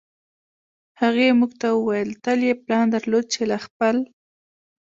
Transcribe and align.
هغې 1.01 1.27
موږ 1.39 1.51
ته 1.61 1.67
وویل 1.73 2.09
تل 2.23 2.39
یې 2.47 2.53
پلان 2.63 2.85
درلود 2.95 3.25
چې 3.33 3.41
له 3.51 3.57
خپل 3.65 3.95